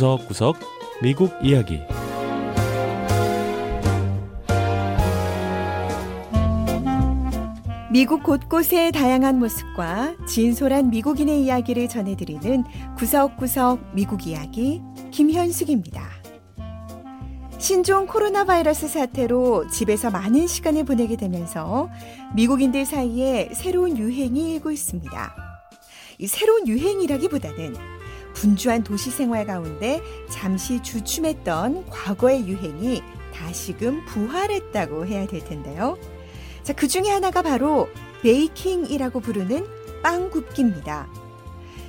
[0.00, 0.56] 구석구석
[1.02, 1.78] 미국 이야기
[7.92, 12.64] 미국 곳곳의 다양한 모습과 진솔한 미국인의 이야기를 전해드리는
[12.96, 16.02] 구석구석 미국 이야기 김현숙입니다.
[17.58, 21.90] 신종 코로나 바이러스 사태로 집에서 많은 시간을 보내게 되면서
[22.34, 25.34] 미국인들 사이에 새로운 유행이 일고 있습니다.
[26.16, 27.99] 이 새로운 유행이라기보다는
[28.40, 33.02] 분주한 도시 생활 가운데 잠시 주춤했던 과거의 유행이
[33.34, 35.98] 다시금 부활했다고 해야 될 텐데요.
[36.62, 37.88] 자, 그 중에 하나가 바로
[38.22, 39.66] 베이킹이라고 부르는
[40.02, 41.06] 빵 굽기입니다.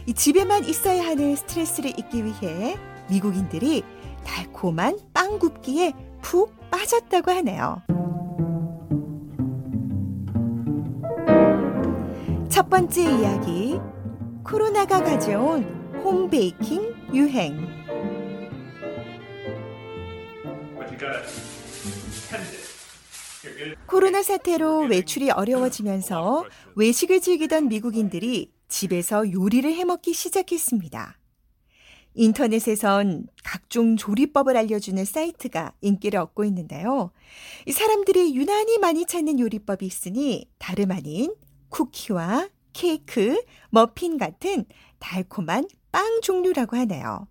[0.05, 2.77] 이 집에만 있어야 하는 스트레스를 잊기 위해
[3.09, 3.83] 미국인들이
[4.25, 7.81] 달콤한 빵 굽기에 푹 빠졌다고 하네요.
[12.49, 13.79] 첫 번째 이야기.
[14.43, 17.67] 코로나가 가져온 홈베이킹 유행.
[23.85, 26.45] 코로나 사태로 외출이 어려워지면서
[26.76, 31.17] 외식을 즐기던 미국인들이 집에서 요리를 해먹기 시작했습니다.
[32.13, 37.11] 인터넷에선 각종 조리법을 알려주는 사이트가 인기를 얻고 있는데요.
[37.71, 41.33] 사람들이 유난히 많이 찾는 요리법이 있으니 다름 아닌
[41.70, 44.65] 쿠키와 케이크, 머핀 같은
[44.99, 47.27] 달콤한 빵 종류라고 하네요.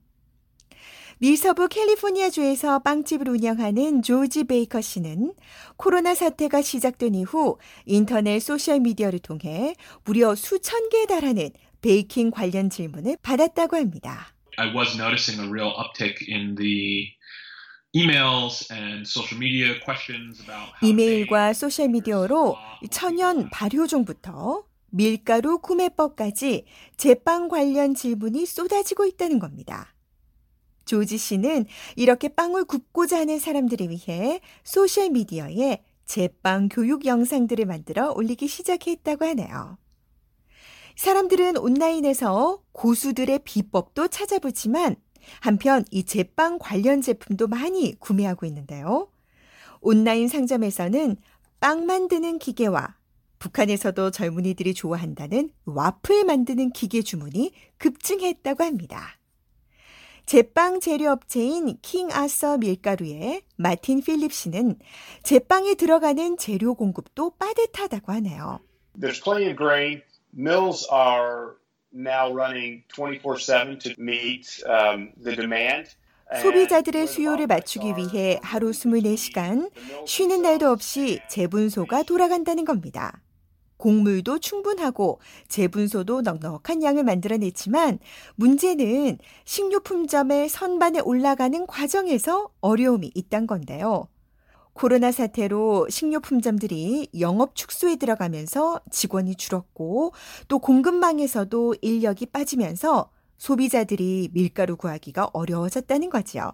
[1.19, 5.35] 미서부 캘리포니아주에서 빵집을 운영하는 조지 베이커 씨는
[5.77, 11.51] 코로나 사태가 시작된 이후 인터넷 소셜미디어를 통해 무려 수천 개에 달하는
[11.83, 14.33] 베이킹 관련 질문을 받았다고 합니다.
[14.57, 17.11] I was noticing a real uptick in the
[17.95, 22.57] emails and social media questions about 이메일과 소셜미디어로
[22.91, 26.65] 천연 발효종부터 밀가루 구매법까지
[26.97, 29.95] 제빵 관련 질문이 쏟아지고 있다는 겁니다.
[30.85, 39.25] 조지 씨는 이렇게 빵을 굽고자 하는 사람들을 위해 소셜미디어에 제빵 교육 영상들을 만들어 올리기 시작했다고
[39.27, 39.79] 하네요.
[40.97, 44.97] 사람들은 온라인에서 고수들의 비법도 찾아보지만
[45.41, 49.11] 한편 이 제빵 관련 제품도 많이 구매하고 있는데요.
[49.81, 51.17] 온라인 상점에서는
[51.61, 52.97] 빵 만드는 기계와
[53.41, 59.19] 북한에서도 젊은이들이 좋아한다는 와플 만드는 기계 주문이 급증했다고 합니다.
[60.27, 64.79] 제빵 재료 업체인 킹 아서 밀가루의 마틴 필립 씨는
[65.25, 68.61] 제빵에 들어가는 재료 공급도 빠듯하다고 하네요.
[68.97, 70.03] There's plenty of grain.
[70.33, 71.57] Mills are
[71.93, 75.97] now running 24/7 to meet um, the demand.
[76.43, 79.69] 소비자들의 수요를 맞추기 위해 하루 24시간
[80.07, 83.21] 쉬는 날도 없이 재분소가 돌아간다는 겁니다.
[83.81, 85.19] 곡물도 충분하고
[85.49, 87.99] 재분소도 넉넉한 양을 만들어냈지만
[88.37, 94.07] 문제는 식료품점의 선반에 올라가는 과정에서 어려움이 있단 건데요.
[94.73, 100.13] 코로나 사태로 식료품점들이 영업 축소에 들어가면서 직원이 줄었고
[100.47, 106.53] 또 공급망에서도 인력이 빠지면서 소비자들이 밀가루 구하기가 어려워졌다는 거지요.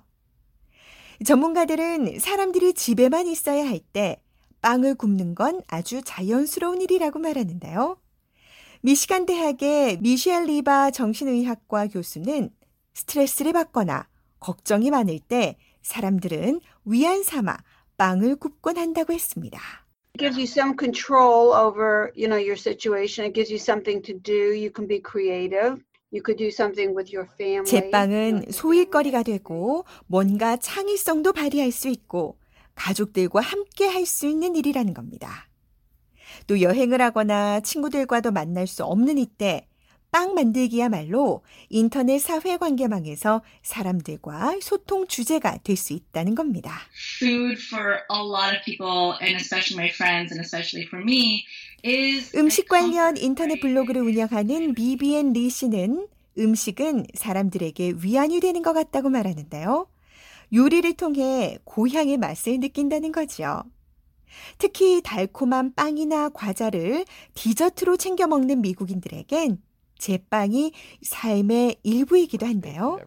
[1.25, 4.21] 전문가들은 사람들이 집에만 있어야 할 때
[4.67, 7.99] 빵을 굽는 건 아주 자연스러운 일이라고 말하는데요.
[8.81, 12.51] 미시간 대학의 미셸 리바 정신의학과 교수는
[12.93, 14.09] 스트레스를 받거나
[14.41, 17.59] 걱정이 많을 때 사람들은 위안 삼아
[17.97, 19.61] 빵을 굽곤 한다고 했습니다.
[20.15, 23.31] It gives you some control over, you know, your situation.
[23.31, 24.51] It gives you something to do.
[24.51, 25.79] You can be creative.
[26.11, 27.71] You could do something with your family.
[27.71, 32.37] 제빵은 소일거리가 되고 뭔가 창의성도 발휘할 수 있고
[32.77, 35.49] 가족들과 함께 할 수 있는 일이라는 겁니다.
[36.47, 39.67] 또 여행을 하거나 친구들과도 만날 수 없는 이때
[40.13, 46.79] 빵 만들기야말로 인터넷 사회관계망에서 사람들과 소통 주제가 될 수 있다는 겁니다.
[47.21, 51.45] Food for a lot of people and especially my friends and especially for me
[51.85, 56.07] is 음식 관련 인터넷 블로그를 운영하는 비비엔 리 씨는
[56.39, 59.89] 음식은 사람들에게 위안이 되는 것 같다고 말하는데요.
[60.53, 63.65] 요리를 통해 고향의 맛을 느낀다는 거지요.
[64.59, 67.05] 특히 달콤한 빵이나 과자를
[67.35, 69.63] 디저트로 챙겨 먹는 미국인들에겐
[69.99, 70.73] 제빵이
[71.03, 72.99] 삶의 일부이기도 한데요.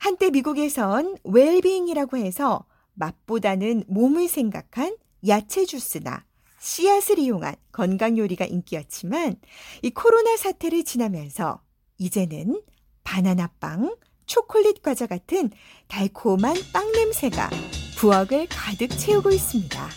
[0.00, 2.64] 한때 미국에선 웰빙이라고 해서
[2.94, 4.96] 맛보다는 몸을 생각한
[5.26, 6.24] 야채 주스나
[6.58, 9.36] 씨앗을 이용한 건강 요리가 인기였지만
[9.82, 11.60] 이 코로나 사태를 지나면서
[11.98, 12.62] 이제는
[13.04, 13.94] 바나나빵,
[14.28, 15.50] 초콜릿 과자 같은
[15.88, 17.50] 달콤한 빵 냄새가
[17.96, 19.88] 부엌을 가득 채우고 있습니다.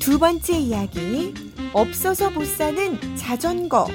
[0.00, 1.34] 두 번째 이야기.
[1.72, 3.86] 없어서 못 사는 자전거.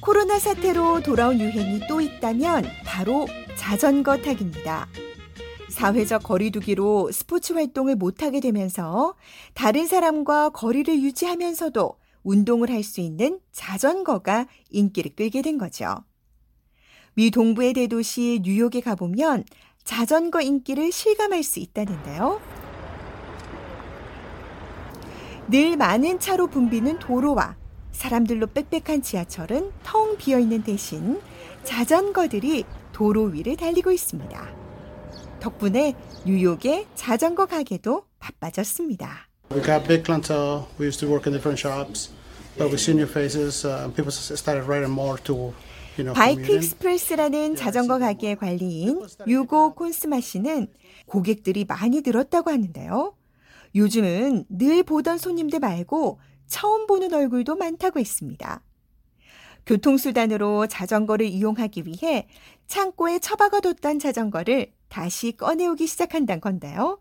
[0.00, 3.26] 코로나 사태로 돌아온 유행이 또 있다면 바로
[3.56, 4.88] 자전거 타기입니다.
[5.72, 9.14] 사회적 거리두기로 스포츠 활동을 못하게 되면서
[9.54, 15.96] 다른 사람과 거리를 유지하면서도 운동을 할 수 있는 자전거가 인기를 끌게 된 거죠.
[17.14, 19.44] 미 동부의 대도시 뉴욕에 가보면
[19.82, 22.40] 자전거 인기를 실감할 수 있다는데요.
[25.48, 27.56] 늘 많은 차로 붐비는 도로와
[27.90, 31.20] 사람들로 빽빽한 지하철은 텅 비어 있는 대신
[31.64, 34.61] 자전거들이 도로 위를 달리고 있습니다.
[35.42, 35.94] 덕분에
[36.24, 39.28] 뉴욕의 자전거 가게도 바빠졌습니다.
[39.50, 40.66] We got big clientele.
[40.78, 42.10] We used to work in different shops,
[42.56, 43.66] but we see new faces.
[43.66, 45.52] Uh, people started riding more to,
[45.98, 50.68] you know, Bike Express라는 자전거 가게 관리인 유고 콘스마 씨는
[51.06, 53.14] 고객들이 많이 늘었다고 하는데요.
[53.74, 58.62] 요즘은 늘 보던 손님들 말고 처음 보는 얼굴도 많다고 했습니다.
[59.66, 62.28] 교통수단으로 자전거를 이용하기 위해
[62.68, 67.00] 창고에 처박아뒀던 자전거를 다시 꺼내오기 시작한다는 건데요.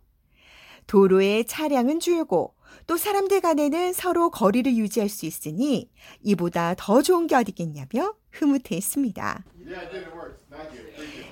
[0.87, 2.55] 도로에 차량은 줄고
[2.87, 5.91] 또 사람들 간에는 서로 거리를 유지할 수 있으니
[6.21, 9.43] 이보다 더 좋은 게 어디겠냐며 흐뭇해했습니다.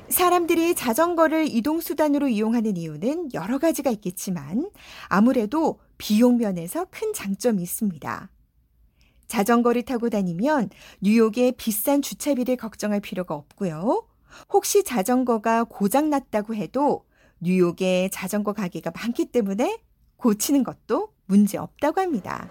[0.09, 4.69] 사람들이 자전거를 이동수단으로 이용하는 이유는 여러 가지가 있겠지만
[5.07, 8.29] 아무래도 비용 면에서 큰 장점이 있습니다.
[9.27, 14.08] 자전거를 타고 다니면 뉴욕의 비싼 주차비를 걱정할 필요가 없고요.
[14.51, 17.05] 혹시 자전거가 고장났다고 해도
[17.39, 19.81] 뉴욕에 자전거 가게가 많기 때문에
[20.17, 22.49] 고치는 것도 문제 없다고 합니다.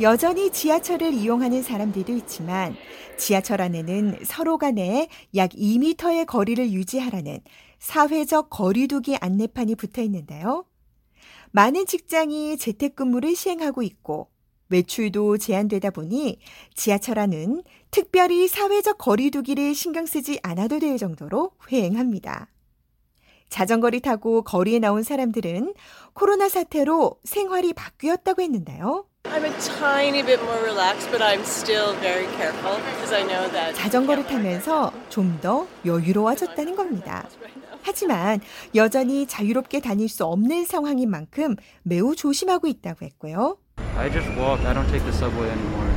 [0.00, 2.74] 여전히 지하철을 이용하는 사람들도 있지만
[3.18, 7.40] 지하철 안에는 서로 간에 약 2m의 거리를 유지하라는
[7.78, 10.64] 사회적 거리두기 안내판이 붙어 있는데요.
[11.50, 14.31] 많은 직장이 재택근무를 시행하고 있고
[14.72, 16.38] 외출도 제한되다 보니
[16.74, 22.46] 지하철 안은 특별히 사회적 거리두기를 신경 쓰지 않아도 될 정도로 휑합니다.
[23.50, 25.74] 자전거를 타고 거리에 나온 사람들은
[26.14, 29.04] 코로나 사태로 생활이 바뀌었다고 했는데요.
[29.24, 31.18] Relaxed,
[33.74, 37.28] 자전거를 타면서 좀 더 여유로워졌다는 겁니다.
[37.82, 38.40] 하지만
[38.74, 43.58] 여전히 자유롭게 다닐 수 없는 상황인 만큼 매우 조심하고 있다고 했고요.
[43.78, 44.60] I just walk.
[44.60, 45.90] I don't take the subway anymore.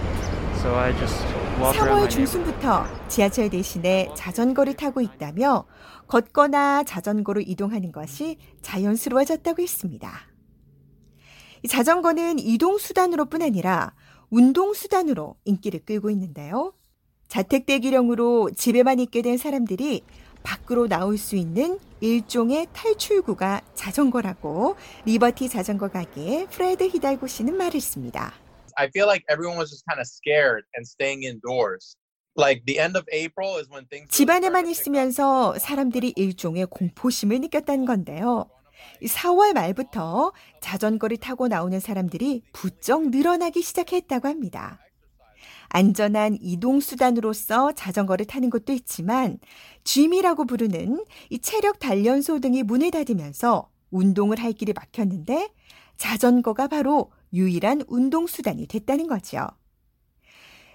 [0.61, 1.15] So I just
[1.59, 2.09] walk around 3월 my neighborhood.
[2.09, 5.65] 중순부터 지하철 대신에 자전거를 타고 있다며
[6.07, 10.11] 걷거나 자전거로 이동하는 것이 자연스러워졌다고 했습니다.
[11.63, 13.93] 이 자전거는 이동 수단으로뿐 아니라
[14.29, 16.73] 운동 수단으로 인기를 끌고 있는데요.
[17.27, 20.03] 자택 대기령으로 집에만 있게 된 사람들이
[20.45, 24.75] 밖으로 나올 수 있는 일종의 탈출구가 자전거라고
[25.05, 28.33] 리버티 자전거 가게 프레드 히달고 씨는 말했습니다.
[28.77, 31.97] I feel like everyone was just kind of scared and staying indoors.
[32.37, 34.09] Like the end of April is when things.
[34.09, 38.49] 집 안에만 있으면서 사람들이 일종의 공포심을 느꼈다는 건데요.
[39.01, 44.84] 4월 말부터 자전거를 타고 나오는 사람들이 부쩍 늘어나기 시작했다고 합니다.
[45.69, 49.39] 안전한 이동수단으로서 자전거를 타는 것도 있지만
[49.83, 55.49] 짐이라고 부르는 이 체력 단련소 등이 문을 닫으면서 운동을 할 길이 막혔는데
[55.97, 59.47] 자전거가 바로 유일한 운동수단이 됐다는 거죠.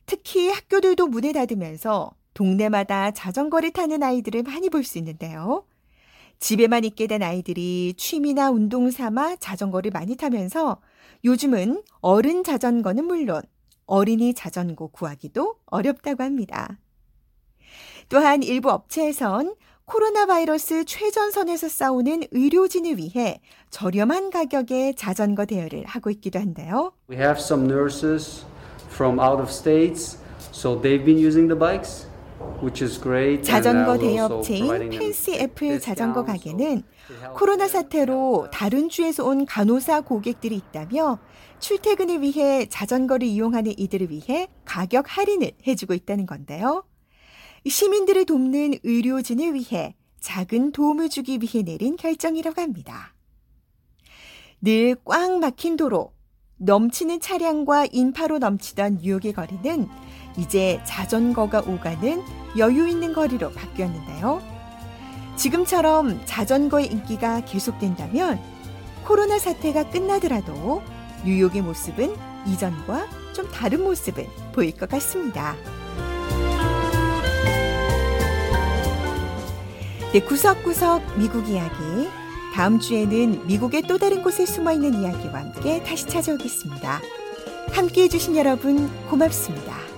[0.06, 5.64] 특히 학교들도 문을 닫으면서 동네마다 자전거를 타는 아이들을 많이 볼 수 있는데요.
[6.38, 10.80] 집에만 있게 된 아이들이 취미나 운동 삼아 자전거를 많이 타면서
[11.24, 13.42] 요즘은 어른 자전거는 물론
[13.90, 16.78] 어린이 자전거 구하기도 어렵다고 합니다.
[18.08, 19.54] 또한 일부 업체에선
[19.84, 26.92] 코로나 바이러스 최전선에서 싸우는 의료진을 위해 저렴한 가격의 자전거 대여를 하고 있기도 한데요.
[27.10, 28.44] We have some nurses
[28.92, 30.18] from out of states,
[30.52, 32.09] so they've been using the bikes.
[33.42, 36.82] 자전거 and, we're 대여 also 업체인 providing them Fancy Apple 자전거 가게는
[37.36, 41.18] 코로나 사태로 다른 주에서 온 간호사 고객들이 있다며
[41.58, 46.84] 출퇴근을 위해 자전거를 이용하는 이들을 위해 가격 할인을 해주고 있다는 건데요.
[47.66, 53.14] 시민들을 돕는 의료진을 위해 작은 도움을 주기 위해 내린 결정이라고 합니다.
[54.62, 56.12] 늘 꽉 막힌 도로,
[56.58, 59.88] 넘치는 차량과 인파로 넘치던 뉴욕의 거리는
[60.36, 62.22] 이제 자전거가 오가는
[62.56, 64.42] 여유 있는 거리로 바뀌었는데요.
[65.36, 68.38] 지금처럼 자전거의 인기가 계속된다면
[69.04, 70.82] 코로나 사태가 끝나더라도
[71.24, 72.14] 뉴욕의 모습은
[72.46, 75.54] 이전과 좀 다른 모습을 보일 것 같습니다.
[80.12, 82.08] 네, 구석구석 미국 이야기.
[82.52, 87.00] 다음 주에는 미국의 또 다른 곳에 숨어 있는 이야기와 함께 다시 찾아오겠습니다.
[87.70, 89.89] 함께 해주신 여러분 고맙습니다.